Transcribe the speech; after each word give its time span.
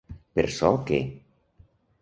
Per 0.39 0.45
ço 0.55 0.71
que. 0.87 1.03